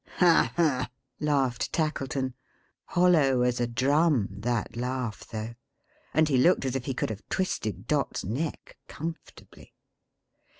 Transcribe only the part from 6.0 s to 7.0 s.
And he looked as if he